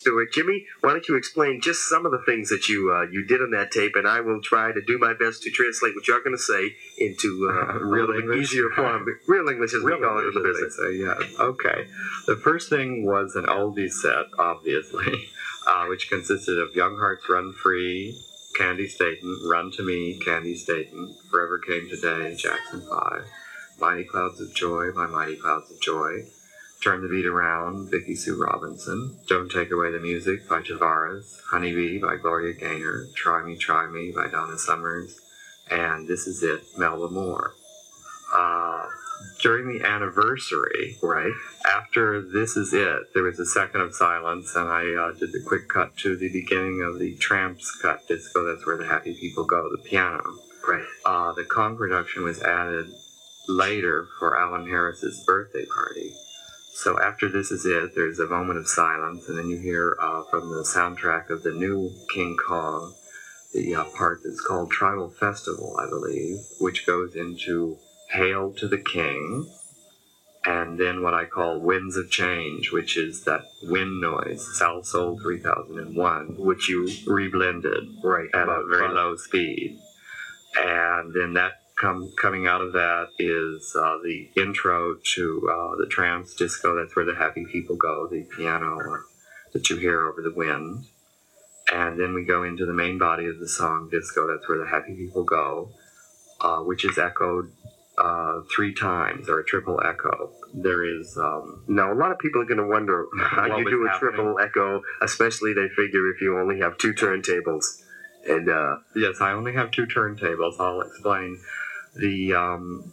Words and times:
Stuard. 0.00 0.32
Jimmy, 0.32 0.64
why 0.80 0.92
don't 0.92 1.06
you 1.08 1.16
explain 1.16 1.60
just 1.60 1.88
some 1.88 2.06
of 2.06 2.12
the 2.12 2.22
things 2.24 2.48
that 2.48 2.68
you 2.68 2.92
uh, 2.92 3.02
you 3.10 3.24
did 3.24 3.42
on 3.42 3.50
that 3.50 3.70
tape, 3.70 3.92
and 3.96 4.08
I 4.08 4.20
will 4.20 4.40
try 4.40 4.72
to 4.72 4.80
do 4.86 4.98
my 4.98 5.12
best 5.12 5.42
to 5.42 5.50
translate 5.50 5.94
what 5.94 6.08
you're 6.08 6.22
going 6.22 6.36
to 6.36 6.42
say 6.42 6.74
into 6.98 7.50
uh, 7.52 7.74
real 7.80 8.10
English, 8.10 8.50
easier 8.52 8.70
form, 8.70 9.06
real 9.28 9.48
English 9.48 9.74
as 9.74 9.82
real 9.82 9.98
we 9.98 10.06
call 10.06 10.18
English, 10.18 10.34
it 10.34 10.38
in 10.38 10.42
the 10.42 10.48
business. 10.48 10.76
say, 10.76 10.92
yeah. 10.96 11.44
Okay. 11.44 11.86
The 12.26 12.36
first 12.36 12.70
thing 12.70 13.04
was 13.04 13.36
an 13.36 13.44
oldie 13.44 13.90
set, 13.90 14.26
obviously, 14.38 15.28
uh, 15.68 15.84
which 15.86 16.08
consisted 16.08 16.58
of 16.58 16.74
Young 16.74 16.96
Hearts 16.96 17.28
Run 17.28 17.52
Free, 17.52 18.18
Candi 18.58 18.88
Staton, 18.88 19.42
Run 19.50 19.70
to 19.72 19.82
Me, 19.82 20.18
Candi 20.26 20.56
Staton, 20.56 21.14
Forever 21.30 21.58
Came 21.58 21.88
Today, 21.88 22.34
Jackson 22.34 22.80
5, 22.88 23.24
Mighty 23.78 24.04
Clouds 24.04 24.40
of 24.40 24.54
Joy 24.54 24.92
by 24.92 25.06
Mighty 25.06 25.36
Clouds 25.36 25.70
of 25.70 25.80
Joy, 25.80 26.24
Turn 26.82 27.02
the 27.02 27.08
Beat 27.08 27.26
Around, 27.26 27.90
Vicki 27.90 28.14
Sue 28.14 28.42
Robinson, 28.42 29.18
Don't 29.28 29.50
Take 29.50 29.70
Away 29.70 29.92
the 29.92 30.00
Music 30.00 30.48
by 30.48 30.62
Tavares, 30.62 31.38
Honeybee 31.50 31.98
by 31.98 32.16
Gloria 32.16 32.54
Gaynor, 32.54 33.04
Try 33.14 33.42
Me, 33.44 33.54
Try 33.56 33.86
Me 33.86 34.12
by 34.12 34.28
Donna 34.28 34.56
Summers, 34.58 35.20
and 35.70 36.08
This 36.08 36.26
Is 36.26 36.42
It, 36.42 36.62
Melba 36.78 37.10
Moore. 37.10 37.52
Uh, 38.34 38.86
during 39.42 39.68
the 39.68 39.84
anniversary, 39.84 40.96
Right. 41.02 41.34
after 41.66 42.22
This 42.22 42.56
Is 42.56 42.72
It, 42.72 43.12
there 43.12 43.24
was 43.24 43.38
a 43.38 43.44
second 43.44 43.82
of 43.82 43.94
silence, 43.94 44.56
and 44.56 44.66
I 44.66 44.94
uh, 44.94 45.12
did 45.12 45.32
the 45.32 45.42
quick 45.46 45.68
cut 45.68 45.98
to 45.98 46.16
the 46.16 46.32
beginning 46.32 46.80
of 46.80 46.98
the 46.98 47.14
Trammps 47.16 47.78
cut 47.82 48.08
disco. 48.08 48.42
That's 48.46 48.64
where 48.64 48.78
the 48.78 48.86
happy 48.86 49.12
people 49.12 49.44
go, 49.44 49.68
the 49.70 49.82
piano. 49.82 50.22
Right. 50.66 50.86
Uh, 51.04 51.32
the 51.34 51.44
Kong 51.44 51.76
production 51.76 52.24
was 52.24 52.40
added 52.42 52.86
later 53.48 54.06
for 54.18 54.38
Alan 54.40 54.66
Harris's 54.66 55.22
birthday 55.26 55.66
party. 55.66 56.14
So 56.82 56.98
after 56.98 57.28
This 57.28 57.50
Is 57.50 57.66
It, 57.66 57.94
there's 57.94 58.20
a 58.20 58.26
moment 58.26 58.58
of 58.58 58.66
silence, 58.66 59.28
and 59.28 59.36
then 59.36 59.48
you 59.48 59.58
hear 59.58 59.94
uh, 60.00 60.22
from 60.30 60.48
the 60.48 60.62
soundtrack 60.62 61.28
of 61.28 61.42
the 61.42 61.52
new 61.52 61.92
King 62.08 62.38
Kong 62.38 62.94
the 63.52 63.74
uh, 63.74 63.84
part 63.84 64.20
that's 64.24 64.40
called 64.40 64.70
Tribal 64.70 65.10
Festival, 65.10 65.76
I 65.78 65.90
believe, 65.90 66.38
which 66.58 66.86
goes 66.86 67.14
into 67.14 67.76
Hail 68.08 68.54
to 68.54 68.66
the 68.66 68.78
King, 68.78 69.46
and 70.46 70.80
then 70.80 71.02
what 71.02 71.12
I 71.12 71.26
call 71.26 71.60
Winds 71.60 71.98
of 71.98 72.10
Change, 72.10 72.72
which 72.72 72.96
is 72.96 73.24
that 73.24 73.42
wind 73.62 74.00
noise, 74.00 74.48
South 74.56 74.86
Soul 74.86 75.20
3001, 75.20 76.36
which 76.38 76.70
you 76.70 76.88
reblended 77.06 78.02
Right. 78.02 78.30
at 78.32 78.48
a 78.48 78.64
very 78.66 78.88
low 78.88 79.16
speed. 79.16 79.78
And 80.56 81.12
then 81.12 81.34
that 81.34 81.59
come 81.80 82.12
coming 82.20 82.46
out 82.46 82.60
of 82.60 82.72
that 82.72 83.08
is 83.18 83.74
uh, 83.78 83.96
the 84.04 84.28
intro 84.36 84.96
to 85.14 85.48
uh, 85.50 85.76
the 85.76 85.86
Trammps 85.86 86.36
disco. 86.36 86.76
That's 86.76 86.94
where 86.94 87.04
the 87.04 87.14
happy 87.14 87.46
people 87.50 87.76
go. 87.76 88.06
The 88.10 88.24
piano 88.36 88.78
uh, 88.78 88.98
that 89.52 89.70
you 89.70 89.76
hear 89.76 90.06
over 90.06 90.20
the 90.22 90.34
wind. 90.34 90.84
And 91.72 91.98
then 91.98 92.14
we 92.14 92.24
go 92.24 92.42
into 92.42 92.66
the 92.66 92.72
main 92.74 92.98
body 92.98 93.26
of 93.26 93.38
the 93.38 93.48
song 93.48 93.88
disco. 93.90 94.26
That's 94.26 94.48
where 94.48 94.58
the 94.58 94.66
happy 94.66 94.94
people 94.96 95.22
go, 95.24 95.70
uh, 96.40 96.58
which 96.58 96.84
is 96.84 96.98
echoed 96.98 97.52
uh, 97.96 98.40
three 98.54 98.74
times 98.74 99.28
or 99.28 99.38
a 99.38 99.44
triple 99.44 99.80
echo. 99.84 100.32
There 100.52 100.84
is 100.84 101.16
um, 101.16 101.64
Now, 101.68 101.92
a 101.92 101.94
lot 101.94 102.10
of 102.10 102.18
people 102.18 102.42
are 102.42 102.46
going 102.46 102.58
to 102.58 102.66
wonder 102.66 103.06
how 103.20 103.56
you 103.56 103.70
do 103.70 103.86
a 103.86 103.88
happening? 103.88 104.14
triple 104.14 104.40
echo, 104.40 104.82
especially 105.00 105.54
they 105.54 105.68
figure 105.68 106.10
if 106.10 106.20
you 106.20 106.38
only 106.38 106.58
have 106.60 106.76
two 106.78 106.92
turntables. 106.92 107.64
And 108.28 108.50
uh, 108.50 108.76
Yes, 108.96 109.20
I 109.20 109.32
only 109.32 109.52
have 109.54 109.70
two 109.70 109.86
turntables. 109.86 110.58
I'll 110.58 110.80
explain. 110.80 111.38
The 111.96 112.34
um, 112.34 112.92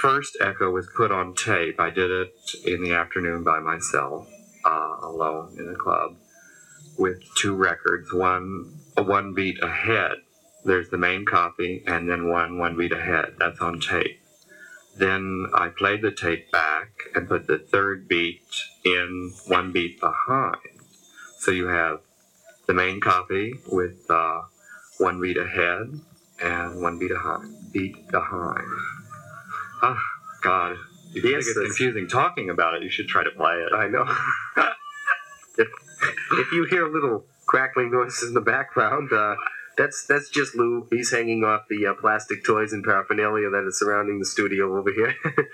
first 0.00 0.36
echo 0.40 0.70
was 0.70 0.88
put 0.94 1.10
on 1.10 1.34
tape. 1.34 1.80
I 1.80 1.90
did 1.90 2.10
it 2.10 2.34
in 2.64 2.82
the 2.82 2.94
afternoon 2.94 3.42
by 3.42 3.60
myself, 3.60 4.28
uh, 4.64 4.96
alone 5.02 5.56
in 5.58 5.68
a 5.68 5.74
club, 5.74 6.16
with 6.98 7.22
two 7.36 7.54
records. 7.54 8.12
One 8.12 8.80
one 8.98 9.34
beat 9.34 9.62
ahead. 9.62 10.18
There's 10.64 10.90
the 10.90 10.98
main 10.98 11.24
copy, 11.24 11.82
and 11.86 12.08
then 12.08 12.28
one 12.28 12.58
one 12.58 12.76
beat 12.76 12.92
ahead. 12.92 13.36
That's 13.38 13.60
on 13.60 13.80
tape. 13.80 14.20
Then 14.96 15.46
I 15.54 15.70
played 15.70 16.02
the 16.02 16.12
tape 16.12 16.52
back 16.52 16.90
and 17.14 17.28
put 17.28 17.46
the 17.46 17.58
third 17.58 18.06
beat 18.06 18.44
in 18.84 19.32
one 19.46 19.72
beat 19.72 20.00
behind. 20.00 20.56
So 21.38 21.50
you 21.50 21.66
have 21.66 22.00
the 22.66 22.74
main 22.74 23.00
copy 23.00 23.54
with 23.66 24.08
uh, 24.08 24.42
one 24.98 25.20
beat 25.20 25.36
ahead 25.36 26.00
and 26.40 26.80
one 26.80 26.98
beat 26.98 27.08
behind. 27.08 27.72
Beat 27.72 28.08
behind. 28.10 28.66
Ah, 29.82 30.00
God. 30.42 30.76
You 31.12 31.22
think 31.22 31.34
Yes, 31.34 31.46
it's 31.46 31.58
confusing 31.58 32.08
talking 32.08 32.50
about 32.50 32.74
it. 32.74 32.82
You 32.82 32.90
should 32.90 33.08
try 33.08 33.22
to 33.22 33.30
play 33.30 33.54
it. 33.54 33.72
I 33.74 33.86
know. 33.88 34.04
if, 35.58 35.68
if 36.32 36.52
you 36.52 36.64
hear 36.64 36.86
a 36.86 36.90
little 36.90 37.24
crackling 37.46 37.90
noises 37.92 38.28
in 38.28 38.34
the 38.34 38.40
background, 38.40 39.12
uh, 39.12 39.36
that's 39.76 40.06
that's 40.06 40.28
just 40.28 40.54
Lou. 40.54 40.86
He's 40.90 41.10
hanging 41.10 41.44
off 41.44 41.62
the 41.68 41.86
uh, 41.86 41.94
plastic 41.94 42.44
toys 42.44 42.72
and 42.72 42.84
paraphernalia 42.84 43.50
that 43.50 43.64
is 43.66 43.78
surrounding 43.78 44.18
the 44.18 44.26
studio 44.26 44.76
over 44.76 44.92
here. 44.92 45.14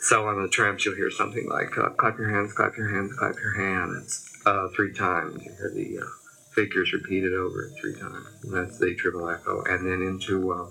So 0.00 0.26
on 0.26 0.42
the 0.42 0.48
Trammps, 0.48 0.84
you'll 0.84 0.96
hear 0.96 1.10
something 1.10 1.46
like 1.48 1.76
uh, 1.76 1.90
"clap 1.90 2.18
your 2.18 2.30
hands, 2.30 2.52
clap 2.52 2.76
your 2.76 2.88
hands, 2.88 3.14
clap 3.14 3.36
your 3.36 3.54
hands" 3.54 4.26
uh, 4.46 4.68
three 4.74 4.92
times. 4.92 5.44
You 5.44 5.52
hear 5.52 5.70
the 5.74 5.98
uh, 5.98 6.06
figures 6.54 6.92
repeated 6.92 7.34
over 7.34 7.70
three 7.80 7.94
times. 7.98 8.26
And 8.42 8.52
that's 8.52 8.78
the 8.78 8.94
triple 8.94 9.28
echo. 9.28 9.62
And 9.64 9.86
then 9.86 10.02
into 10.02 10.52
uh, 10.52 10.66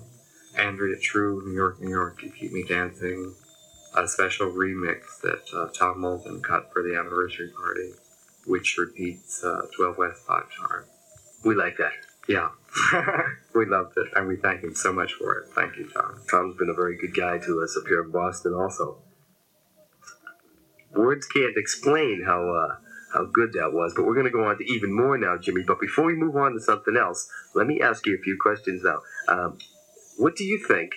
Andrea 0.58 0.98
True, 1.00 1.44
New 1.46 1.54
York, 1.54 1.82
New 1.82 1.90
York, 1.90 2.22
"You 2.24 2.32
Keep 2.32 2.52
Me 2.52 2.64
Dancing," 2.68 3.36
a 3.96 4.08
special 4.08 4.52
remix 4.52 5.20
that 5.22 5.44
uh, 5.56 5.68
Tom 5.78 6.00
Moulton 6.02 6.42
cut 6.42 6.72
for 6.74 6.82
the 6.84 6.98
anniversary 6.98 7.50
party, 7.56 7.92
which 8.46 8.78
repeats 8.78 9.44
uh, 9.44 9.68
12 9.76 9.98
West 9.98 10.26
Five 10.28 10.46
Star. 10.56 10.86
we 11.44 11.56
like 11.56 11.78
that. 11.78 11.94
Yeah, 12.28 12.50
we 13.56 13.66
loved 13.66 13.98
it, 13.98 14.08
and 14.16 14.28
we 14.28 14.38
thank 14.38 14.64
him 14.64 14.76
so 14.76 14.94
much 14.94 15.14
for 15.14 15.34
it. 15.40 15.50
Thank 15.54 15.76
you, 15.76 15.90
Tom. 15.90 16.22
Tom's 16.30 16.56
been 16.58 16.70
a 16.70 16.74
very 16.74 16.96
good 16.98 17.14
guy 17.14 17.38
to 17.40 17.62
us 17.62 17.78
up 17.78 17.88
here 17.88 18.02
in 18.02 18.12
Boston, 18.12 18.54
also. 18.54 19.00
Words 20.96 21.26
can't 21.26 21.58
explain 21.58 22.24
how 22.26 22.48
uh, 22.50 22.76
how 23.14 23.26
good 23.26 23.54
that 23.54 23.72
was, 23.74 23.94
but 23.96 24.06
we're 24.06 24.16
going 24.16 24.26
to 24.26 24.32
go 24.32 24.46
on 24.46 24.58
to 24.58 24.66
even 24.66 24.94
more 24.94 25.18
now, 25.18 25.38
Jimmy. 25.38 25.64
But 25.66 25.80
before 25.80 26.06
we 26.06 26.16
move 26.16 26.36
on 26.36 26.54
to 26.54 26.60
something 26.60 26.98
else, 26.98 27.30
let 27.54 27.68
me 27.68 27.82
ask 27.82 28.06
you 28.06 28.16
a 28.16 28.22
few 28.22 28.38
questions 28.40 28.84
now. 28.84 29.00
Um, 29.28 29.58
what 30.18 30.36
do 30.36 30.44
you 30.44 30.64
think? 30.68 30.92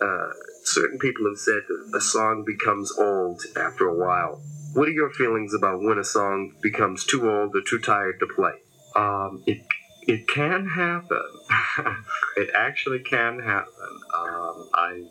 Uh, 0.00 0.30
certain 0.64 0.98
people 0.98 1.26
have 1.26 1.38
said 1.38 1.62
a 1.94 2.00
song 2.00 2.44
becomes 2.46 2.92
old 2.98 3.42
after 3.56 3.86
a 3.86 3.94
while. 3.94 4.40
What 4.74 4.88
are 4.88 4.92
your 4.92 5.10
feelings 5.10 5.54
about 5.54 5.82
when 5.82 5.98
a 5.98 6.04
song 6.04 6.54
becomes 6.62 7.04
too 7.04 7.28
old 7.28 7.56
or 7.56 7.62
too 7.62 7.78
tired 7.78 8.20
to 8.20 8.26
play? 8.26 8.52
Um, 8.94 9.42
it 9.46 9.62
it 10.06 10.28
can 10.28 10.66
happen. 10.68 11.22
it 12.36 12.50
actually 12.54 13.00
can 13.00 13.40
happen. 13.40 14.00
Um, 14.14 14.68
I 14.74 15.04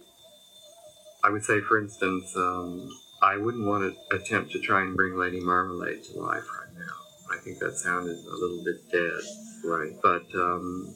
I 1.24 1.29
would 1.29 1.44
say, 1.44 1.62
for 1.62 1.79
instance, 1.79 2.35
um, 2.35 2.89
I 3.22 3.38
wouldn't 3.38 3.66
want 3.66 3.95
to 3.95 4.16
attempt 4.16 4.51
to 4.51 4.59
try 4.59 4.81
and 4.81 4.95
bring 4.95 5.17
Lady 5.17 5.39
Marmalade 5.39 6.03
to 6.05 6.19
life 6.19 6.45
right 6.59 6.73
now. 6.78 7.35
I 7.35 7.38
think 7.38 7.59
that 7.59 7.75
sound 7.78 8.09
is 8.09 8.25
a 8.25 8.35
little 8.35 8.63
bit 8.63 8.91
dead. 8.91 9.22
Right. 9.66 9.94
But 10.01 10.25
um, 10.35 10.95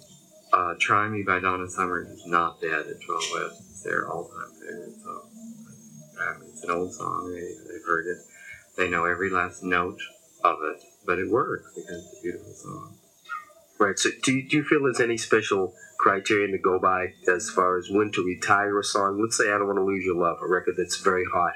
uh, 0.54 0.76
"Try 0.80 1.08
Me" 1.10 1.24
by 1.24 1.40
Donna 1.40 1.68
Summers 1.70 2.08
is 2.08 2.26
not 2.28 2.62
dead 2.62 2.88
at 2.88 3.02
12 3.02 3.24
West. 3.34 3.62
It's 3.72 3.84
their 3.84 4.08
all-time 4.10 4.52
favorite 4.60 4.96
song. 5.02 5.30
Um, 6.22 6.44
it's 6.48 6.64
an 6.64 6.72
old 6.72 6.94
song. 6.94 7.32
They, 7.34 7.42
they've 7.42 7.86
heard 7.86 8.06
it. 8.06 8.18
They 8.78 8.90
know 8.90 9.06
every 9.06 9.30
last 9.30 9.64
note 9.64 10.00
of 10.44 10.60
it, 10.62 10.84
but 11.06 11.20
it 11.20 11.30
works 11.30 11.72
because 11.76 12.06
it's 12.06 12.20
a 12.20 12.22
beautiful 12.22 12.54
song. 12.54 12.98
Right. 13.80 13.98
So, 13.98 14.12
do 14.24 14.34
you, 14.34 14.48
do 14.48 14.58
you 14.58 14.64
feel 14.64 14.84
there's 14.84 15.00
any 15.00 15.18
special 15.18 15.74
criterion 15.98 16.52
to 16.52 16.60
go 16.60 16.80
by 16.80 17.14
as 17.28 17.50
far 17.50 17.78
as 17.78 17.90
when 17.90 18.12
to 18.12 18.24
retire 18.24 18.80
a 18.80 18.84
song? 18.84 19.20
Let's 19.20 19.38
say 19.38 19.52
I 19.52 19.58
don't 19.58 19.66
want 19.66 19.80
to 19.80 19.84
lose 19.84 20.06
your 20.06 20.16
love, 20.16 20.38
a 20.42 20.48
record 20.48 20.76
that's 20.78 20.98
very 21.02 21.26
hot. 21.34 21.54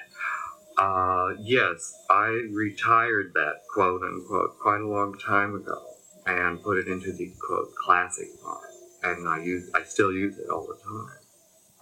Uh, 0.77 1.29
yes, 1.39 1.93
I 2.09 2.47
retired 2.51 3.31
that 3.33 3.61
quote 3.73 4.01
unquote 4.01 4.59
quite 4.59 4.81
a 4.81 4.87
long 4.87 5.17
time 5.17 5.55
ago 5.55 5.81
and 6.25 6.61
put 6.61 6.77
it 6.77 6.87
into 6.87 7.13
the 7.13 7.31
quote 7.39 7.73
classic 7.75 8.27
part, 8.43 8.65
and 9.03 9.27
I 9.27 9.41
use 9.43 9.69
I 9.73 9.83
still 9.83 10.11
use 10.11 10.37
it 10.37 10.49
all 10.49 10.67
the 10.67 10.77
time, 10.83 11.17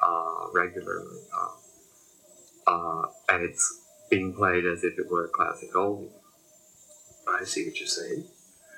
uh, 0.02 0.48
regularly, 0.54 1.22
uh, 1.36 2.72
uh, 2.72 3.08
and 3.30 3.44
it's 3.44 3.82
being 4.12 4.34
played 4.36 4.66
as 4.66 4.84
if 4.84 5.00
it 5.00 5.10
were 5.10 5.26
a 5.26 5.30
classic 5.30 5.74
oldie. 5.74 6.12
I 7.28 7.46
see 7.46 7.66
what 7.66 7.80
you're 7.80 7.88
saying. 7.88 8.26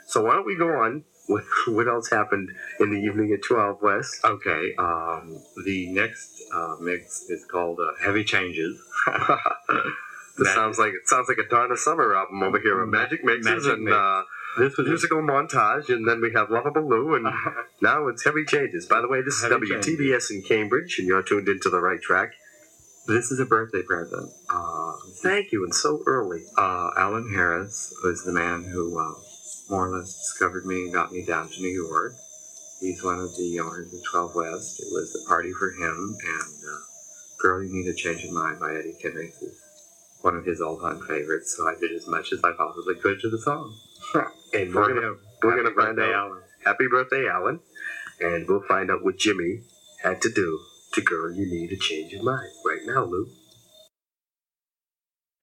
So 0.08 0.24
why 0.24 0.36
don't 0.36 0.46
we 0.46 0.56
go 0.56 0.70
on? 0.70 1.04
What, 1.28 1.44
what 1.68 1.88
else 1.88 2.10
happened 2.10 2.52
in 2.80 2.92
the 2.92 3.00
evening 3.00 3.34
at 3.34 3.44
12 3.44 3.82
West? 3.82 4.24
Okay, 4.24 4.76
um, 4.78 5.42
the 5.66 5.88
next 5.92 6.44
uh, 6.54 6.76
mix 6.80 7.24
is 7.30 7.44
called 7.46 7.80
uh, 7.80 7.92
Heavy 8.02 8.24
Changes. 8.24 8.80
This 10.38 10.48
Magic- 10.48 10.56
sounds 10.56 10.80
like 10.80 10.94
it 10.94 11.08
sounds 11.08 11.28
like 11.30 11.38
a 11.38 11.48
Donna 11.50 11.78
Summer 11.78 12.16
album 12.16 12.44
over 12.44 12.60
here. 12.60 12.82
A 12.82 12.88
magic 12.88 13.24
mixes 13.24 13.46
Magic 13.46 13.74
and 13.74 13.90
uh, 13.94 14.24
This 14.58 14.76
was 14.78 14.88
musical 14.88 15.22
montage, 15.22 15.90
and 15.90 16.08
then 16.08 16.22
we 16.22 16.34
have 16.34 16.50
Lovable 16.50 16.88
Lou, 16.88 17.16
and 17.16 17.26
now 17.82 18.08
it's 18.08 18.24
Heavy 18.26 18.44
Changes. 18.46 18.86
By 18.86 19.02
the 19.02 19.08
way, 19.08 19.22
this 19.22 19.36
is 19.36 19.44
Heavy 19.44 19.68
WTBS 19.70 20.32
in 20.32 20.42
Cambridge, 20.44 20.98
and 21.00 21.08
you're 21.08 21.24
tuned 21.24 21.48
into 21.48 21.70
the 21.70 21.80
right 21.80 22.02
track. 22.02 22.34
This 23.08 23.32
is 23.32 23.40
a 23.40 23.46
birthday 23.46 23.84
present. 23.84 24.32
Uh, 24.50 24.94
Thank 25.22 25.52
you, 25.52 25.64
and 25.64 25.74
so 25.74 26.02
early. 26.08 26.44
uh, 26.58 26.90
Alan 26.98 27.32
Harris 27.34 27.94
was 28.04 28.24
the 28.26 28.34
man 28.34 28.64
who 28.64 29.00
uh, 29.00 29.14
more 29.70 29.88
or 29.90 29.98
less 30.00 30.14
discovered 30.18 30.66
me 30.66 30.86
and 30.86 30.94
got 30.94 31.12
me 31.12 31.24
down 31.26 31.48
to 31.50 31.62
New 31.62 31.70
York. 31.70 32.14
He's 32.82 33.04
one 33.04 33.20
of 33.20 33.30
the 33.38 33.60
owners 33.62 33.94
of 33.94 34.00
12 34.12 34.36
West. 34.36 34.80
It 34.82 34.88
was 34.92 35.14
the 35.14 35.24
party 35.28 35.54
for 35.54 35.70
him, 35.72 36.18
and 36.26 36.56
uh, 36.68 36.80
Girl 37.42 37.64
You 37.64 37.72
Need 37.74 37.88
a 37.88 37.94
Change 37.94 38.24
of 38.26 38.32
Mind 38.32 38.60
by 38.60 38.76
Eddie 38.76 38.98
Kendricks 39.02 39.42
is 39.42 39.62
one 40.26 40.36
of 40.36 40.44
his 40.44 40.60
all-time 40.60 41.00
favorites, 41.08 41.56
so 41.56 41.68
I 41.68 41.76
did 41.80 41.92
as 41.92 42.08
much 42.08 42.34
as 42.34 42.44
I 42.44 42.52
possibly 42.58 42.96
could 42.96 43.20
to 43.22 43.30
the 43.30 43.38
song. 43.38 43.74
And 44.54 44.74
we're 44.74 44.88
gonna 44.88 45.16
we're 45.44 45.58
gonna 45.58 45.76
find 45.76 45.98
birthday, 45.98 46.14
out. 46.14 46.30
Alan. 46.30 46.42
Happy 46.64 46.86
birthday, 46.90 47.28
Alan. 47.28 47.60
And 48.22 48.48
we'll 48.48 48.64
find 48.66 48.90
out 48.90 49.04
what 49.04 49.18
Jimmy 49.18 49.64
had 50.02 50.22
to 50.22 50.32
do 50.32 50.62
to 50.94 51.02
Girl 51.02 51.34
You 51.34 51.46
Need 51.46 51.74
a 51.74 51.76
Change 51.76 52.14
of 52.14 52.24
Mind 52.24 52.52
right 52.66 52.80
now, 52.86 53.04
Lou. 53.04 53.28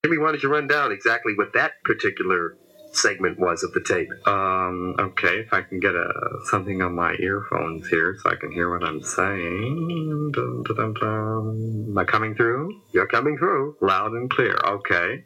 Jimmy, 0.03 0.17
why 0.17 0.33
don't 0.33 0.43
you 0.43 0.49
run 0.49 0.67
down 0.67 0.93
exactly 0.93 1.35
what 1.37 1.53
that 1.53 1.73
particular 1.85 2.57
segment 2.93 3.39
was 3.39 3.63
of 3.63 3.73
the 3.73 3.81
tape? 3.81 4.09
Um, 4.27 4.95
okay, 4.99 5.41
if 5.41 5.53
I 5.53 5.63
can 5.63 5.81
get 5.81 5.95
a, 5.95 6.09
something 6.51 6.83
on 6.83 6.95
my 6.95 7.15
earphones 7.19 7.89
here 7.89 8.17
so 8.23 8.31
I 8.31 8.37
can 8.37 8.53
hear 8.53 8.71
what 8.71 8.87
I'm 8.87 9.03
saying. 9.03 10.33
Dun, 10.35 10.63
dun, 10.63 10.95
dun. 10.95 11.87
Am 11.89 11.99
I 11.99 12.05
coming 12.05 12.35
through? 12.35 12.81
You're 12.93 13.07
coming 13.07 13.37
through. 13.39 13.77
Loud 13.81 14.13
and 14.13 14.31
clear. 14.31 14.57
Okay. 14.65 15.25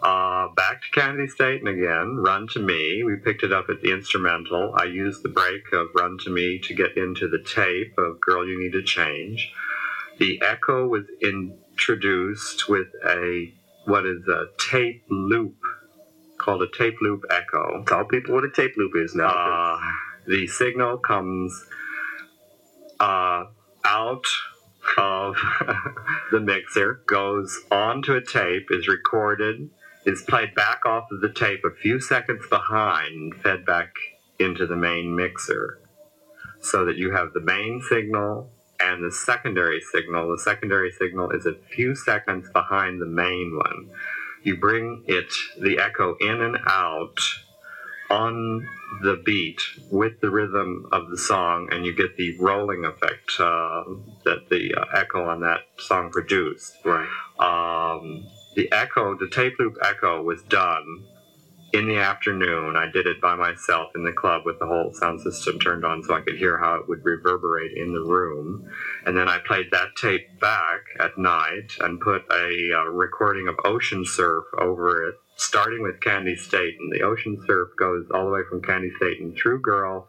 Uh, 0.00 0.46
back 0.54 0.80
to 0.80 0.90
Kennedy 0.92 1.26
State 1.26 1.60
and 1.60 1.68
again. 1.68 2.18
Run 2.18 2.46
to 2.52 2.60
Me. 2.60 3.02
We 3.04 3.16
picked 3.16 3.42
it 3.42 3.52
up 3.52 3.66
at 3.68 3.82
the 3.82 3.92
instrumental. 3.92 4.72
I 4.76 4.84
used 4.84 5.22
the 5.24 5.28
break 5.28 5.72
of 5.72 5.88
Run 5.94 6.18
to 6.24 6.30
Me 6.30 6.60
to 6.60 6.74
get 6.74 6.96
into 6.96 7.28
the 7.28 7.42
tape 7.42 7.98
of 7.98 8.20
Girl 8.20 8.46
You 8.46 8.60
Need 8.60 8.72
to 8.72 8.82
Change. 8.82 9.52
The 10.18 10.40
echo 10.42 10.86
was 10.86 11.04
introduced 11.20 12.68
with 12.68 12.88
a 13.04 13.52
what 13.86 14.04
is 14.06 14.26
a 14.28 14.46
tape 14.58 15.04
loop 15.10 15.56
called 16.48 16.62
a 16.62 16.78
tape 16.78 16.96
loop 17.02 17.24
echo. 17.30 17.84
Tell 17.86 18.06
people 18.06 18.34
what 18.34 18.44
a 18.44 18.50
tape 18.50 18.74
loop 18.78 18.92
is 18.96 19.14
now. 19.14 19.28
Uh, 19.28 19.78
the 20.26 20.46
signal 20.46 20.96
comes 20.96 21.52
uh, 22.98 23.44
out 23.84 24.24
of 24.96 25.36
the 26.32 26.40
mixer, 26.40 27.02
goes 27.06 27.60
onto 27.70 28.14
a 28.14 28.24
tape, 28.24 28.68
is 28.70 28.88
recorded, 28.88 29.68
is 30.06 30.22
played 30.22 30.54
back 30.54 30.86
off 30.86 31.04
of 31.12 31.20
the 31.20 31.28
tape 31.28 31.64
a 31.66 31.74
few 31.82 32.00
seconds 32.00 32.46
behind, 32.48 33.34
fed 33.42 33.66
back 33.66 33.92
into 34.38 34.66
the 34.66 34.76
main 34.76 35.14
mixer. 35.14 35.80
So 36.62 36.86
that 36.86 36.96
you 36.96 37.10
have 37.12 37.34
the 37.34 37.40
main 37.40 37.82
signal 37.90 38.50
and 38.80 39.04
the 39.04 39.12
secondary 39.12 39.82
signal. 39.92 40.30
The 40.30 40.42
secondary 40.42 40.92
signal 40.92 41.30
is 41.30 41.44
a 41.44 41.56
few 41.74 41.94
seconds 41.94 42.48
behind 42.54 43.02
the 43.02 43.06
main 43.06 43.54
one. 43.54 43.90
You 44.48 44.56
bring 44.56 45.04
it, 45.06 45.30
the 45.60 45.78
echo, 45.78 46.16
in 46.22 46.40
and 46.40 46.56
out 46.66 47.18
on 48.08 48.66
the 49.02 49.20
beat 49.22 49.60
with 49.90 50.22
the 50.22 50.30
rhythm 50.30 50.88
of 50.90 51.10
the 51.10 51.18
song, 51.18 51.68
and 51.70 51.84
you 51.84 51.94
get 51.94 52.16
the 52.16 52.34
rolling 52.38 52.86
effect 52.86 53.30
uh, 53.38 53.84
that 54.24 54.48
the 54.48 54.72
uh, 54.74 54.86
echo 54.96 55.28
on 55.28 55.40
that 55.40 55.66
song 55.76 56.10
produced. 56.10 56.78
right. 56.82 57.06
Um, 57.38 58.26
the 58.56 58.72
echo, 58.72 59.18
the 59.18 59.28
tape 59.28 59.52
loop 59.58 59.76
echo, 59.82 60.22
was 60.22 60.40
done 60.44 61.04
in 61.72 61.86
the 61.86 61.98
afternoon. 61.98 62.76
I 62.76 62.90
did 62.90 63.06
it 63.06 63.20
by 63.20 63.34
myself 63.34 63.92
in 63.94 64.04
the 64.04 64.12
club 64.12 64.42
with 64.44 64.58
the 64.58 64.66
whole 64.66 64.92
sound 64.94 65.20
system 65.20 65.58
turned 65.58 65.84
on 65.84 66.02
so 66.02 66.14
I 66.14 66.22
could 66.22 66.36
hear 66.36 66.58
how 66.58 66.76
it 66.76 66.88
would 66.88 67.04
reverberate 67.04 67.76
in 67.76 67.92
the 67.92 68.02
room. 68.02 68.70
And 69.04 69.16
then 69.16 69.28
I 69.28 69.38
played 69.46 69.70
that 69.72 69.96
tape 70.00 70.40
back 70.40 70.80
at 70.98 71.18
night 71.18 71.72
and 71.80 72.00
put 72.00 72.22
a 72.32 72.70
uh, 72.74 72.84
recording 72.90 73.48
of 73.48 73.56
Ocean 73.64 74.04
Surf 74.06 74.44
over 74.58 75.08
it, 75.08 75.16
starting 75.36 75.82
with 75.82 76.00
Candi 76.00 76.38
Staton. 76.38 76.90
And 76.90 76.92
the 76.92 77.04
Ocean 77.04 77.42
Surf 77.46 77.68
goes 77.78 78.06
all 78.14 78.24
the 78.24 78.32
way 78.32 78.42
from 78.48 78.62
Candi 78.62 78.94
Staton 78.96 79.26
and 79.26 79.36
True 79.36 79.60
Girl 79.60 80.08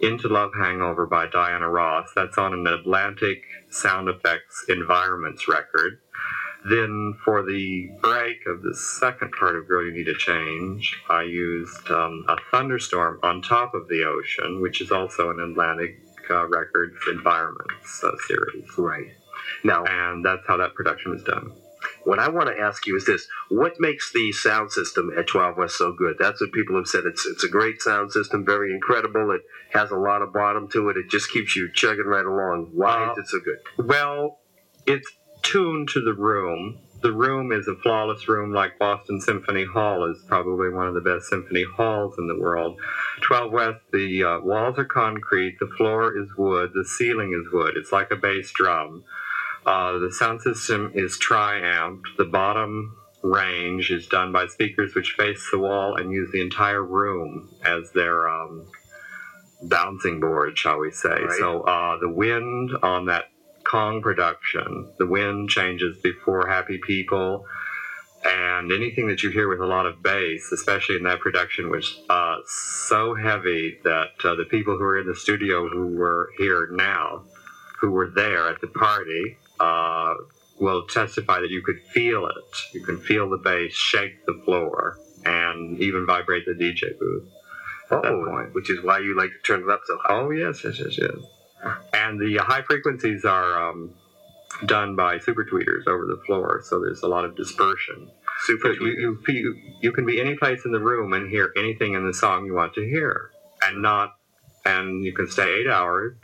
into 0.00 0.28
Love 0.28 0.50
Hangover 0.58 1.06
by 1.06 1.26
Diana 1.26 1.68
Ross. 1.68 2.08
That's 2.14 2.38
on 2.38 2.54
an 2.54 2.66
Atlantic 2.66 3.42
Sound 3.70 4.08
Effects 4.08 4.64
Environments 4.68 5.46
record. 5.48 6.00
Then 6.68 7.14
for 7.24 7.42
the 7.42 7.90
break 8.02 8.46
of 8.46 8.62
the 8.62 8.74
second 8.74 9.32
part 9.38 9.56
of 9.56 9.66
Girl 9.66 9.84
You 9.84 9.92
Need 9.92 10.08
a 10.08 10.14
Change, 10.14 11.00
I 11.08 11.22
used 11.22 11.90
um, 11.90 12.24
a 12.28 12.36
thunderstorm 12.50 13.18
on 13.22 13.40
top 13.42 13.74
of 13.74 13.88
the 13.88 14.04
ocean, 14.04 14.60
which 14.60 14.80
is 14.80 14.90
also 14.90 15.30
an 15.30 15.40
Atlantic 15.40 15.96
uh, 16.28 16.46
Records 16.48 16.96
Environments 17.10 18.04
uh, 18.04 18.10
series. 18.28 18.64
Right. 18.76 19.06
Now, 19.64 19.84
And 19.84 20.24
that's 20.24 20.42
how 20.46 20.58
that 20.58 20.74
production 20.74 21.12
was 21.12 21.22
done. 21.22 21.50
what 22.04 22.18
I 22.18 22.28
want 22.28 22.48
to 22.48 22.58
ask 22.62 22.86
you 22.86 22.94
is 22.96 23.06
this: 23.06 23.26
What 23.48 23.72
makes 23.80 24.12
the 24.12 24.30
sound 24.32 24.70
system 24.70 25.10
at 25.16 25.26
12 25.26 25.56
West 25.56 25.78
so 25.78 25.92
good? 25.92 26.16
That's 26.18 26.40
what 26.42 26.52
people 26.52 26.76
have 26.76 26.86
said. 26.86 27.04
It's 27.06 27.24
it's 27.26 27.42
a 27.42 27.48
great 27.48 27.80
sound 27.80 28.12
system, 28.12 28.44
very 28.44 28.72
incredible. 28.74 29.30
It 29.30 29.40
has 29.70 29.90
a 29.90 29.96
lot 29.96 30.20
of 30.20 30.32
bottom 30.32 30.68
to 30.68 30.90
it. 30.90 30.98
It 30.98 31.08
just 31.08 31.30
keeps 31.32 31.56
you 31.56 31.70
chugging 31.72 32.04
right 32.06 32.24
along. 32.24 32.70
Why 32.74 33.06
Uh, 33.06 33.12
is 33.12 33.18
it 33.18 33.26
so 33.28 33.38
good? 33.40 33.86
Well, 33.86 34.38
it's 34.86 35.10
tuned 35.42 35.88
to 35.90 36.00
the 36.00 36.14
room. 36.14 36.78
The 37.02 37.12
room 37.12 37.50
is 37.50 37.66
a 37.66 37.76
flawless 37.76 38.28
room, 38.28 38.52
like 38.52 38.78
Boston 38.78 39.20
Symphony 39.20 39.64
Hall 39.64 40.04
is 40.04 40.22
probably 40.26 40.68
one 40.68 40.86
of 40.86 40.94
the 40.94 41.00
best 41.00 41.28
symphony 41.28 41.64
halls 41.64 42.14
in 42.18 42.28
the 42.28 42.38
world. 42.38 42.78
12 43.22 43.52
West, 43.52 43.80
the 43.92 44.22
uh, 44.22 44.40
walls 44.40 44.78
are 44.78 44.84
concrete, 44.84 45.56
the 45.60 45.70
floor 45.78 46.16
is 46.18 46.28
wood, 46.36 46.72
the 46.74 46.84
ceiling 46.84 47.32
is 47.32 47.50
wood. 47.52 47.76
It's 47.76 47.92
like 47.92 48.10
a 48.10 48.16
bass 48.16 48.52
drum. 48.52 49.04
Uh, 49.64 49.98
the 49.98 50.12
sound 50.12 50.42
system 50.42 50.92
is 50.94 51.18
tri-amped. 51.18 52.16
The 52.18 52.24
bottom 52.24 52.96
range 53.22 53.90
is 53.90 54.06
done 54.06 54.32
by 54.32 54.46
speakers 54.46 54.94
which 54.94 55.14
face 55.18 55.48
the 55.50 55.58
wall 55.58 55.96
and 55.96 56.12
use 56.12 56.30
the 56.32 56.40
entire 56.40 56.84
room 56.84 57.48
as 57.64 57.90
their 57.92 58.28
um, 58.28 58.66
bouncing 59.62 60.20
board, 60.20 60.56
shall 60.56 60.78
we 60.78 60.90
say. 60.90 61.08
Right. 61.08 61.38
So 61.38 61.62
uh, 61.62 61.98
the 61.98 62.08
wind 62.08 62.72
on 62.82 63.06
that 63.06 63.29
Kong 63.70 64.02
production, 64.02 64.92
the 64.98 65.06
wind 65.06 65.48
changes 65.50 65.96
before 66.02 66.46
Happy 66.48 66.78
People, 66.78 67.46
and 68.24 68.72
anything 68.72 69.08
that 69.08 69.22
you 69.22 69.30
hear 69.30 69.48
with 69.48 69.60
a 69.60 69.66
lot 69.66 69.86
of 69.86 70.02
bass, 70.02 70.50
especially 70.52 70.96
in 70.96 71.04
that 71.04 71.20
production, 71.20 71.70
was 71.70 72.00
uh, 72.10 72.36
so 72.46 73.14
heavy 73.14 73.78
that 73.84 74.08
uh, 74.24 74.34
the 74.34 74.44
people 74.44 74.76
who 74.76 74.84
are 74.84 74.98
in 74.98 75.06
the 75.06 75.14
studio 75.14 75.68
who 75.68 75.86
were 75.96 76.30
here 76.38 76.68
now, 76.72 77.24
who 77.80 77.90
were 77.90 78.08
there 78.08 78.48
at 78.48 78.60
the 78.60 78.66
party, 78.68 79.36
uh, 79.60 80.14
will 80.58 80.86
testify 80.86 81.40
that 81.40 81.50
you 81.50 81.62
could 81.62 81.80
feel 81.94 82.26
it. 82.26 82.56
You 82.74 82.84
can 82.84 82.98
feel 82.98 83.30
the 83.30 83.38
bass 83.38 83.72
shake 83.72 84.26
the 84.26 84.40
floor 84.44 84.98
and 85.24 85.78
even 85.80 86.06
vibrate 86.06 86.44
the 86.46 86.52
DJ 86.52 86.98
booth. 86.98 87.24
at 87.90 88.02
that 88.02 88.12
Oh, 88.12 88.24
point. 88.26 88.54
which 88.54 88.70
is 88.70 88.82
why 88.84 88.98
you 88.98 89.16
like 89.16 89.30
to 89.30 89.38
turn 89.46 89.62
it 89.62 89.70
up 89.70 89.80
so 89.86 89.98
high. 90.02 90.14
Oh 90.14 90.30
yes, 90.30 90.62
yes, 90.64 90.78
yes, 90.80 90.98
yes. 90.98 91.39
And 91.92 92.20
the 92.20 92.38
high 92.38 92.62
frequencies 92.62 93.24
are 93.24 93.70
um, 93.70 93.94
done 94.66 94.96
by 94.96 95.18
super 95.18 95.44
tweeters 95.44 95.86
over 95.86 96.06
the 96.06 96.20
floor, 96.26 96.62
so 96.64 96.80
there's 96.80 97.02
a 97.02 97.08
lot 97.08 97.24
of 97.24 97.36
dispersion. 97.36 98.10
Super. 98.44 98.72
You, 98.72 99.18
you, 99.28 99.56
you 99.80 99.92
can 99.92 100.06
be 100.06 100.20
any 100.20 100.34
place 100.36 100.64
in 100.64 100.72
the 100.72 100.80
room 100.80 101.12
and 101.12 101.30
hear 101.30 101.52
anything 101.56 101.94
in 101.94 102.06
the 102.06 102.14
song 102.14 102.46
you 102.46 102.54
want 102.54 102.74
to 102.74 102.82
hear, 102.82 103.30
and 103.62 103.82
not, 103.82 104.16
and 104.64 105.04
you 105.04 105.12
can 105.12 105.28
stay 105.28 105.60
eight 105.60 105.68
hours 105.68 106.14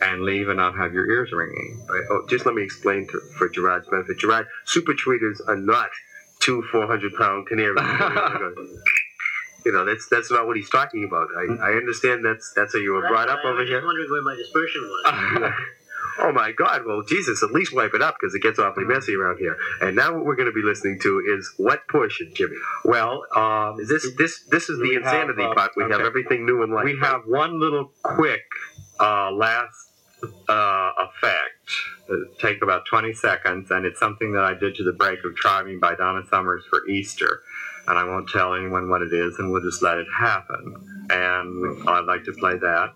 and 0.00 0.22
leave 0.22 0.48
and 0.48 0.56
not 0.56 0.76
have 0.76 0.92
your 0.92 1.10
ears 1.10 1.30
ringing. 1.32 1.84
Right. 1.88 2.04
Oh, 2.10 2.26
just 2.28 2.46
let 2.46 2.54
me 2.54 2.62
explain 2.62 3.06
to, 3.08 3.20
for 3.36 3.48
Gerard's 3.48 3.88
benefit. 3.88 4.18
Gerard, 4.18 4.46
super 4.64 4.92
tweeters 4.94 5.40
are 5.46 5.56
not 5.56 5.90
two 6.40 6.62
400 6.72 7.14
pound 7.14 7.48
canaries. 7.48 8.78
you 9.64 9.72
know, 9.72 9.84
that's 9.84 10.08
that's 10.08 10.30
not 10.30 10.46
what 10.46 10.56
he's 10.56 10.70
talking 10.70 11.04
about. 11.04 11.28
I, 11.36 11.70
I 11.70 11.72
understand 11.76 12.24
that's 12.24 12.52
that's 12.54 12.72
how 12.74 12.80
you 12.80 12.92
were 12.92 13.06
brought 13.08 13.28
up 13.28 13.40
I 13.44 13.48
over 13.48 13.58
was 13.60 13.68
here. 13.68 13.78
just 13.78 13.86
wondering 13.86 14.10
where 14.10 14.22
my 14.22 14.36
dispersion 14.36 14.82
was. 14.82 15.52
Oh 16.22 16.32
my 16.32 16.52
God! 16.52 16.84
Well, 16.84 17.02
Jesus, 17.02 17.42
at 17.42 17.50
least 17.52 17.74
wipe 17.74 17.94
it 17.94 18.02
up 18.02 18.16
because 18.20 18.34
it 18.34 18.42
gets 18.42 18.58
awfully 18.58 18.84
messy 18.84 19.14
around 19.14 19.38
here. 19.38 19.56
And 19.80 19.96
now 19.96 20.12
what 20.14 20.24
we're 20.26 20.34
going 20.36 20.48
to 20.48 20.52
be 20.52 20.62
listening 20.62 20.98
to 21.02 21.22
is 21.26 21.50
what 21.56 21.86
portion, 21.88 22.30
Jimmy. 22.34 22.56
well, 22.84 23.24
um, 23.34 23.76
this 23.78 24.06
this 24.18 24.42
this 24.50 24.68
is 24.68 24.78
the 24.78 24.82
We 24.88 24.94
have, 24.94 25.04
insanity 25.04 25.44
uh, 25.44 25.54
part? 25.54 25.70
We 25.76 25.84
have 25.84 26.00
everything 26.00 26.44
new 26.44 26.62
in 26.62 26.72
life. 26.72 26.84
we 26.84 26.98
have 27.00 27.22
one 27.26 27.58
little 27.58 27.92
quick 28.02 28.42
uh, 28.98 29.30
last 29.30 29.92
uh, 30.48 30.90
effect. 30.98 31.70
It'll 32.08 32.26
take 32.38 32.60
about 32.60 32.84
20 32.86 33.14
seconds, 33.14 33.70
and 33.70 33.86
it's 33.86 34.00
something 34.00 34.32
that 34.32 34.44
I 34.44 34.52
did 34.54 34.74
to 34.76 34.84
the 34.84 34.92
break 34.92 35.24
of 35.24 35.36
Try 35.36 35.62
Me 35.62 35.76
by 35.76 35.94
Donna 35.94 36.22
Summers 36.28 36.64
for 36.68 36.86
Easter. 36.86 37.40
And 37.86 37.98
I 37.98 38.04
won't 38.04 38.28
tell 38.28 38.54
anyone 38.54 38.88
what 38.88 39.02
it 39.02 39.12
is, 39.12 39.38
and 39.38 39.50
we'll 39.50 39.62
just 39.62 39.82
let 39.82 39.98
it 39.98 40.06
happen. 40.16 41.06
And 41.10 41.88
I'd 41.88 42.04
like 42.04 42.24
to 42.24 42.32
play 42.32 42.56
that. 42.56 42.92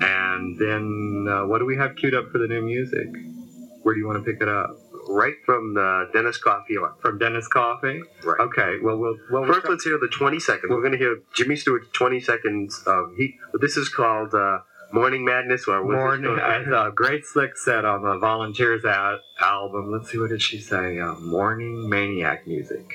And 0.00 0.58
then, 0.58 1.26
uh, 1.28 1.46
what 1.46 1.58
do 1.58 1.66
we 1.66 1.76
have 1.76 1.96
queued 1.96 2.14
up 2.14 2.30
for 2.30 2.38
the 2.38 2.46
new 2.46 2.62
music? 2.62 3.08
Where 3.82 3.94
do 3.94 4.00
you 4.00 4.06
want 4.06 4.24
to 4.24 4.32
pick 4.32 4.40
it 4.40 4.48
up? 4.48 4.76
right 5.08 5.34
from 5.44 5.74
the 5.74 6.08
Dennis 6.12 6.38
Coffey 6.38 6.76
on. 6.76 6.92
From 7.00 7.18
Dennis 7.18 7.48
Coffey? 7.48 8.02
Right. 8.24 8.40
Okay, 8.40 8.76
well, 8.82 8.98
we'll, 8.98 9.16
well 9.30 9.44
First, 9.44 9.68
let's 9.68 9.84
hear 9.84 9.98
the 9.98 10.08
20 10.08 10.40
seconds. 10.40 10.70
We're 10.70 10.80
going 10.80 10.92
to 10.92 10.98
hear 10.98 11.20
Jimmy 11.34 11.56
Stuard's 11.56 11.88
20 11.92 12.20
seconds 12.20 12.82
of 12.86 13.14
he. 13.16 13.38
This 13.60 13.76
is 13.76 13.88
called 13.88 14.34
uh, 14.34 14.58
Morning 14.92 15.24
Madness 15.24 15.66
or 15.66 15.82
Morning, 15.82 16.38
uh, 16.38 16.90
Grace 16.90 17.32
Slick 17.32 17.56
said 17.56 17.84
on 17.84 18.02
the 18.02 18.18
Volunteers 18.18 18.84
Out 18.84 19.20
album. 19.40 19.92
Let's 19.92 20.10
see, 20.10 20.18
what 20.18 20.30
did 20.30 20.42
she 20.42 20.58
say? 20.58 20.98
Uh, 20.98 21.14
morning 21.14 21.88
maniac 21.88 22.46
music. 22.46 22.94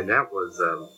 And 0.00 0.08
that 0.08 0.32
was. 0.32 0.60
Um, 0.60 0.88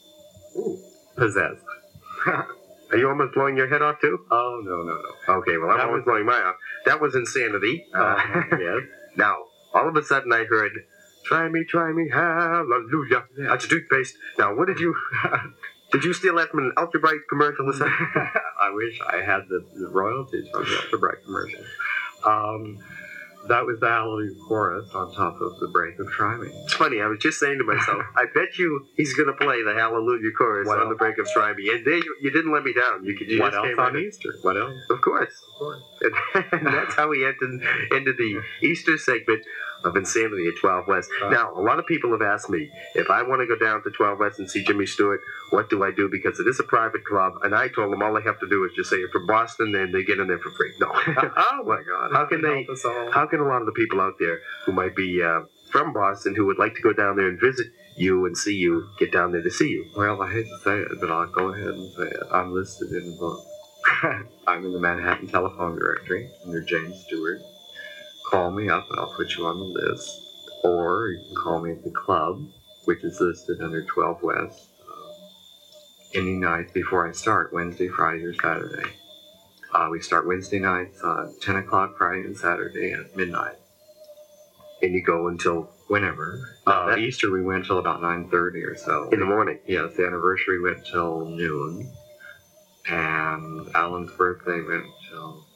ooh. 0.61 0.79
Possessed. 1.17 1.61
Are 2.27 2.97
you 2.97 3.09
almost 3.09 3.35
blowing 3.35 3.57
your 3.57 3.69
head 3.69 3.83
off 3.83 3.97
too? 4.01 4.19
Oh, 4.31 4.61
no, 4.65 4.83
no, 4.83 4.95
no. 4.95 5.35
Okay, 5.41 5.57
well 5.59 5.71
I'm 5.71 5.79
That 5.79 5.87
always 5.89 6.01
was- 6.01 6.05
blowing 6.07 6.27
mine 6.27 6.43
off. 6.43 6.57
That 6.87 7.01
was 7.01 7.15
insanity. 7.15 7.87
Uh, 7.95 7.99
Uh, 7.99 8.43
yes. 8.59 8.81
now, 9.17 9.37
all 9.75 9.89
of 9.89 9.97
a 9.97 10.03
sudden 10.03 10.33
I 10.33 10.45
heard, 10.45 10.73
"Try 11.25 11.49
me, 11.49 11.65
try 11.65 11.93
me, 11.93 12.09
hallelujah." 12.11 13.25
That's 13.37 13.65
a 13.65 13.69
toothpaste. 13.69 14.15
Now, 14.39 14.55
what 14.55 14.69
did 14.69 14.79
you? 14.79 14.95
did 15.93 16.05
you 16.05 16.13
steal 16.15 16.37
that 16.37 16.49
from 16.51 16.61
an 16.61 16.73
Ultra 16.79 17.01
Brite 17.01 17.21
commercial? 17.29 17.71
I 17.73 18.71
wish 18.75 18.99
I 19.07 19.17
had 19.17 19.43
the, 19.49 19.65
the 19.75 19.89
royalties 19.89 20.49
from 20.51 20.65
the 20.65 20.77
Ultra 20.83 20.99
Brite 20.99 21.25
commercial. 21.25 21.61
Um, 22.25 22.79
that 23.49 23.67
was 23.67 23.81
the 23.81 23.89
Hallelujah 23.89 24.35
chorus 24.47 24.89
on 24.95 25.13
top 25.15 25.41
of 25.41 25.59
the 25.59 25.69
break 25.69 25.99
of 25.99 26.09
Try 26.11 26.39
It's 26.65 26.75
funny. 26.75 27.01
I 27.01 27.07
was 27.07 27.19
just 27.19 27.39
saying 27.41 27.59
to 27.59 27.65
myself, 27.65 28.03
I 28.17 28.27
bet 28.35 28.59
you 28.59 28.87
he's 28.97 29.15
going 29.15 29.27
to 29.27 29.33
play 29.35 29.63
the 29.63 29.75
Hallelujah 29.75 30.31
chorus 30.37 30.69
What 30.69 30.79
on 30.81 30.89
the 30.89 30.95
break 30.95 31.19
of 31.19 31.27
Try 31.29 31.51
and 31.51 31.59
there 31.85 31.97
you, 31.97 32.17
you 32.21 32.31
didn't 32.31 32.53
let 32.53 32.63
me 32.65 32.73
down. 32.73 33.05
You, 33.05 33.17
could- 33.17 33.29
you 33.29 33.41
what 33.41 33.53
just 33.53 33.57
else 33.57 33.67
came 33.69 33.79
on 33.79 33.95
right. 33.95 34.03
Easter? 34.05 34.31
What 34.43 34.57
else? 34.57 34.75
Of 34.91 35.01
course. 35.01 35.43
Of 35.53 35.59
course. 35.59 35.83
And 36.53 36.67
that's 36.75 36.95
how 36.95 37.09
we 37.09 37.25
entered 37.25 37.61
into 37.91 38.13
the 38.13 38.41
Easter 38.67 38.97
segment 38.99 39.45
of 39.85 39.97
Insanity 39.97 40.47
at 40.49 40.61
12 40.61 40.87
West. 40.87 41.11
Right. 41.23 41.31
Now, 41.33 41.53
a 41.55 41.61
lot 41.61 41.79
of 41.79 41.87
people 41.87 42.11
have 42.13 42.23
asked 42.23 42.49
me 42.51 42.71
if 42.95 43.11
I 43.11 43.23
want 43.23 43.41
to 43.41 43.47
go 43.47 43.57
down 43.57 43.83
to 43.83 43.91
12 43.91 44.19
West 44.19 44.39
and 44.39 44.51
see 44.51 44.65
Jimmy 44.65 44.85
Stuard, 44.85 45.19
what 45.51 45.69
do 45.71 45.83
I 45.85 45.91
do? 45.91 46.09
Because 46.11 46.39
it 46.41 46.47
is 46.47 46.59
a 46.61 46.65
private 46.65 47.05
club, 47.05 47.35
and 47.43 47.55
I 47.55 47.69
told 47.69 47.93
them 47.93 48.03
all 48.03 48.15
they 48.15 48.23
have 48.23 48.39
to 48.41 48.49
do 48.49 48.65
is 48.65 48.73
just 48.75 48.91
say 48.91 48.99
you're 48.99 49.11
from 49.11 49.27
Boston, 49.27 49.75
and 49.75 49.95
they 49.95 50.03
get 50.03 50.19
in 50.19 50.29
there 50.29 50.39
for 50.39 50.51
free. 50.51 50.73
No. 50.81 50.89
oh 50.93 51.63
my 51.65 51.83
God! 51.83 52.13
How 52.13 52.27
can 52.27 52.43
they- 52.43 52.49
help 52.65 52.69
us 52.71 52.85
all? 52.85 53.11
How 53.13 53.27
can 53.27 53.41
a 53.41 53.47
lot 53.47 53.61
of 53.61 53.67
the 53.67 53.73
people 53.73 54.01
out 54.01 54.15
there 54.19 54.39
who 54.65 54.73
might 54.73 54.95
be 54.97 55.23
uh, 55.23 55.43
from 55.71 55.93
Boston 55.93 56.35
who 56.35 56.47
would 56.47 56.59
like 56.59 56.75
to 56.75 56.81
go 56.83 56.93
down 56.93 57.17
there 57.17 57.29
and 57.29 57.41
visit 57.41 57.67
you 57.97 58.25
and 58.27 58.37
see 58.37 58.55
you 58.55 58.89
get 58.99 59.13
down 59.13 59.33
there 59.33 59.43
to 59.43 59.51
see 59.51 59.69
you? 59.69 59.87
Well, 59.97 60.23
I 60.23 60.33
hate 60.33 60.47
to 60.47 60.59
say 60.65 60.79
it, 60.79 60.89
but 61.01 61.11
I'll 61.11 61.27
go 61.27 61.49
ahead 61.49 61.69
and 61.69 61.93
say 61.93 62.05
it. 62.05 62.23
I'm 62.33 62.53
listed 62.53 62.91
in 62.93 63.11
the 63.11 63.17
book. 63.17 63.45
I'm 64.47 64.65
in 64.65 64.73
the 64.73 64.79
Manhattan 64.81 65.29
telephone 65.29 65.79
directory 65.79 66.31
under 66.47 66.63
James 66.63 67.05
Stuard. 67.05 67.41
Call 68.33 68.53
me 68.53 68.71
up 68.71 68.91
and 68.91 69.01
I'll 69.01 69.15
put 69.17 69.37
you 69.37 69.47
on 69.47 69.61
the 69.61 69.67
list. 69.67 70.23
Or 70.65 71.09
you 71.11 71.21
can 71.29 71.37
call 71.37 71.61
me 71.63 71.73
at 71.73 71.85
the 71.85 71.93
club, 71.93 72.39
which 72.87 73.05
is 73.05 73.21
listed 73.21 73.63
under 73.63 73.85
12 73.85 74.25
West, 74.25 74.71
uh, 74.89 75.13
any 76.15 76.35
night 76.37 76.75
before 76.75 77.09
I 77.09 77.13
start, 77.13 77.53
Wednesday, 77.53 77.89
Friday, 77.89 78.25
or 78.25 78.35
Saturday. 78.35 78.91
Uh, 79.75 79.89
we 79.91 80.01
start 80.01 80.27
Wednesday 80.27 80.61
nights, 80.61 81.03
uh, 81.05 81.29
10 81.43 81.57
o'clock 81.57 81.97
Friday 81.99 82.23
and 82.27 82.37
Saturday 82.37 82.93
at 82.93 83.17
midnight. 83.17 83.57
And 84.83 84.95
you 84.95 85.03
go 85.03 85.29
until 85.29 85.71
Whenever. 85.89 86.41
Uh, 86.67 86.87
that- 86.87 86.99
Easter 87.01 87.31
we 87.31 87.43
went 87.43 87.67
till 87.67 87.79
about 87.79 88.01
9.30 88.03 88.65
or 88.65 88.77
so. 88.77 89.11
in 89.13 89.21
the 89.21 89.27
morning. 89.27 89.59
Yes, 89.67 89.95
the 89.97 90.07
anniversary 90.07 90.61
went 90.61 90.87
till 90.87 91.27
noon, 91.27 91.93
and 92.89 93.69
Alan's 93.75 94.13
birthday 94.13 94.63
went 94.63 94.87
till 95.11 95.47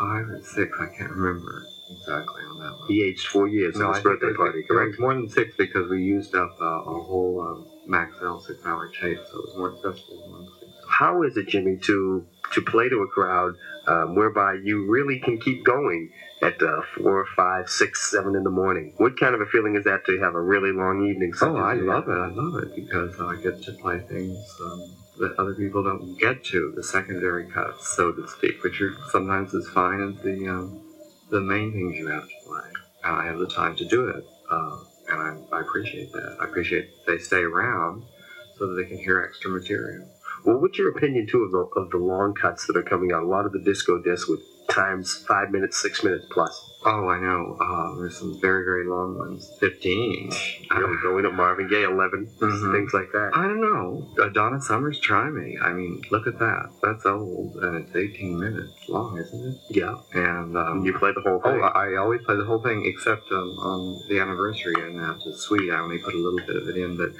five 0.00 0.28
or 0.30 0.40
six. 0.42 0.76
I 0.80 0.86
can't 0.96 1.10
remember 1.10 1.62
exactly 1.90 2.42
on 2.44 2.58
that 2.60 2.78
one. 2.78 2.88
He 2.88 3.02
aged 3.04 3.26
four 3.26 3.46
years 3.46 3.76
on 3.76 3.82
I 3.90 3.94
his 3.94 4.02
birthday 4.02 4.32
party, 4.32 4.62
correct? 4.62 4.98
more 4.98 5.14
than 5.14 5.28
six 5.28 5.54
because 5.56 5.88
we 5.90 6.02
used 6.02 6.34
up 6.34 6.50
uh, 6.60 6.64
a 6.64 7.00
whole 7.02 7.40
um, 7.46 7.66
Maxell 7.88 8.40
six-hour 8.40 8.88
tape, 9.00 9.18
so 9.30 9.38
it 9.38 9.44
was 9.44 9.56
more 9.56 9.76
stressful 9.78 10.16
than 10.38 10.48
six. 10.58 10.72
How 10.88 11.22
is 11.22 11.36
it, 11.36 11.48
Jimmy, 11.48 11.76
to 11.82 12.24
to 12.52 12.62
play 12.62 12.88
to 12.88 12.96
a 13.02 13.06
crowd 13.06 13.54
um, 13.86 14.16
whereby 14.16 14.54
you 14.54 14.90
really 14.90 15.20
can 15.20 15.38
keep 15.38 15.64
going 15.64 16.10
at 16.42 16.60
uh, 16.62 16.80
four, 16.96 17.24
five, 17.36 17.68
six, 17.68 18.10
seven 18.10 18.34
in 18.34 18.42
the 18.42 18.50
morning? 18.50 18.94
What 18.96 19.18
kind 19.18 19.34
of 19.34 19.40
a 19.40 19.46
feeling 19.46 19.76
is 19.76 19.84
that 19.84 20.04
to 20.06 20.18
have 20.18 20.34
a 20.34 20.40
really 20.40 20.72
long 20.72 21.02
evening? 21.02 21.32
Oh, 21.42 21.56
I 21.56 21.74
love 21.74 22.08
it. 22.08 22.12
I 22.12 22.28
love 22.28 22.56
it 22.62 22.74
because 22.74 23.20
I 23.20 23.36
get 23.36 23.62
to 23.64 23.72
play 23.72 24.00
things 24.00 24.38
um, 24.60 24.82
that 25.20 25.38
other 25.38 25.54
people 25.54 25.82
don't 25.82 26.18
get 26.18 26.44
to, 26.46 26.72
the 26.74 26.82
secondary 26.82 27.46
cuts, 27.46 27.94
so 27.96 28.12
to 28.12 28.26
speak, 28.28 28.62
which 28.62 28.80
are 28.80 28.94
sometimes 29.10 29.54
as 29.54 29.68
fine 29.68 30.00
as 30.00 30.22
the 30.22 30.48
um, 30.48 30.80
the 31.30 31.40
main 31.40 31.72
things 31.72 31.96
you 31.96 32.08
have 32.08 32.24
to 32.24 32.34
play. 32.46 32.68
And 33.04 33.16
I 33.16 33.26
have 33.26 33.38
the 33.38 33.46
time 33.46 33.76
to 33.76 33.86
do 33.86 34.08
it, 34.08 34.24
uh, 34.50 34.78
and 35.10 35.22
I, 35.22 35.56
I 35.56 35.60
appreciate 35.60 36.12
that. 36.12 36.38
I 36.40 36.44
appreciate 36.44 36.90
they 37.06 37.18
stay 37.18 37.42
around 37.42 38.02
so 38.58 38.66
that 38.66 38.74
they 38.74 38.88
can 38.88 38.98
hear 38.98 39.22
extra 39.22 39.50
material. 39.50 40.08
Well, 40.44 40.58
what's 40.58 40.78
your 40.78 40.90
opinion 40.90 41.26
too 41.30 41.42
of 41.44 41.52
the 41.52 41.80
of 41.80 41.90
the 41.90 41.98
long 41.98 42.34
cuts 42.34 42.66
that 42.66 42.76
are 42.76 42.82
coming 42.82 43.12
out? 43.12 43.22
A 43.22 43.26
lot 43.26 43.46
of 43.46 43.52
the 43.52 43.60
disco 43.60 44.02
discs 44.02 44.28
with 44.28 44.40
times 44.70 45.24
five 45.28 45.50
minutes, 45.50 45.80
six 45.80 46.02
minutes 46.02 46.26
plus. 46.30 46.66
Oh, 46.82 47.08
I 47.08 47.18
know. 47.20 47.58
Uh, 47.60 48.00
there's 48.00 48.16
some 48.16 48.40
very, 48.40 48.64
very 48.64 48.86
long 48.86 49.18
ones. 49.18 49.52
15. 49.60 50.30
You 50.32 50.80
know, 50.80 50.96
going 51.02 51.24
to 51.24 51.30
Marvin 51.30 51.68
Gaye, 51.68 51.82
11, 51.82 52.26
Mhm. 52.40 52.72
things 52.72 52.94
like 52.94 53.12
that. 53.12 53.32
I 53.34 53.42
don't 53.48 53.60
know. 53.60 54.08
Donna 54.32 54.58
Summer's 54.62 54.98
Try 54.98 55.28
Me. 55.28 55.58
I 55.60 55.72
mean, 55.74 56.00
look 56.10 56.26
at 56.26 56.38
that. 56.38 56.70
That's 56.82 57.04
old, 57.04 57.56
and 57.56 57.76
it's 57.84 57.94
18 57.94 58.40
minutes 58.40 58.72
long, 58.88 59.18
isn't 59.18 59.44
it? 59.46 59.58
Yeah. 59.68 59.96
And 60.14 60.56
um, 60.56 60.82
you 60.86 60.94
play 60.94 61.12
the 61.12 61.20
whole 61.20 61.42
Oh, 61.44 61.50
thing. 61.50 61.62
I 61.62 61.90
I 61.92 61.96
always 61.96 62.22
play 62.22 62.36
the 62.36 62.44
whole 62.44 62.62
thing 62.62 62.86
except 62.86 63.30
um, 63.30 63.58
on 63.58 64.00
the 64.08 64.18
anniversary, 64.18 64.74
and 64.78 64.98
that's 64.98 65.26
a 65.26 65.34
suite. 65.36 65.70
I 65.70 65.80
only 65.80 65.98
put 65.98 66.14
a 66.14 66.18
little 66.18 66.40
bit 66.46 66.56
of 66.56 66.66
it 66.68 66.76
in, 66.78 66.96
but 66.96 67.10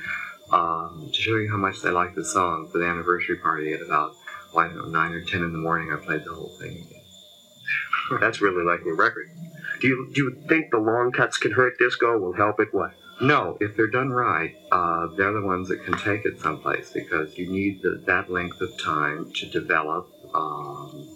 um, 0.57 1.11
to 1.13 1.21
show 1.21 1.37
you 1.37 1.51
how 1.51 1.59
much 1.59 1.83
they 1.83 1.91
like 1.91 2.15
the 2.15 2.25
song 2.25 2.69
for 2.73 2.79
the 2.79 2.87
anniversary 2.87 3.37
party 3.37 3.73
at 3.75 3.83
about, 3.83 4.17
well, 4.55 4.65
I 4.65 4.69
don't 4.69 4.79
know, 4.79 4.85
9 5.01 5.13
or 5.13 5.21
10 5.21 5.43
in 5.43 5.53
the 5.53 5.59
morning, 5.59 5.93
I 5.93 5.97
played 5.97 6.25
the 6.25 6.33
whole 6.35 6.57
thing 6.59 6.73
again. 6.73 7.00
That's 8.19 8.41
really 8.41 8.65
like 8.65 8.81
a 8.87 8.93
record. 8.93 9.27
Do 9.81 9.89
you 9.89 10.11
do 10.15 10.25
you 10.25 10.43
think 10.49 10.71
the 10.71 10.79
long 10.79 11.13
cuts 11.13 11.39
can 11.39 11.53
hurt 11.53 11.79
disco? 11.79 12.19
Will 12.19 12.33
help 12.33 12.61
it? 12.61 12.69
What? 12.73 12.93
No, 13.21 13.59
if 13.61 13.77
they're 13.77 13.87
done 13.91 14.11
right, 14.11 14.57
uh, 14.73 15.09
they're 15.17 15.33
the 15.33 15.43
ones 15.43 15.69
that 15.69 15.85
can 15.85 15.95
take 15.99 16.25
it 16.25 16.41
someplace 16.41 16.91
because 16.91 17.37
you 17.37 17.51
need 17.51 17.83
the, 17.83 18.03
that 18.07 18.31
length 18.31 18.61
of 18.63 18.71
time 18.79 19.31
to 19.35 19.47
develop 19.47 20.09
um, 20.35 21.07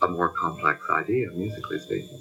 a 0.00 0.06
more 0.08 0.28
complex 0.28 0.80
idea, 0.88 1.28
musically 1.32 1.80
speaking. 1.80 2.20